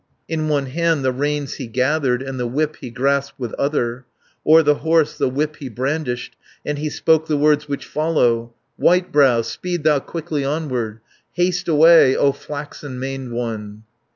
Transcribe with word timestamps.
In 0.27 0.47
one 0.49 0.65
hand 0.65 1.05
the 1.05 1.11
reins 1.11 1.57
he 1.57 1.67
gathered, 1.67 2.23
And 2.23 2.39
the 2.39 2.47
whip 2.47 2.77
he 2.77 2.89
grasped 2.89 3.39
with 3.39 3.53
other, 3.53 4.05
O'er 4.47 4.63
the 4.63 4.73
horse 4.81 5.15
the 5.15 5.29
whip 5.29 5.57
he 5.57 5.69
brandished, 5.69 6.35
And 6.65 6.79
he 6.79 6.89
spoke 6.89 7.27
the 7.27 7.37
words 7.37 7.67
which 7.67 7.85
follow: 7.85 8.55
440 8.79 8.83
"Whitebrow, 9.11 9.41
speed 9.45 9.83
thou 9.83 9.99
quickly 9.99 10.43
onward, 10.43 11.01
Haste 11.33 11.67
away, 11.67 12.15
O 12.15 12.31
flaxen 12.31 12.99
maned 12.99 13.31
one." 13.33 13.83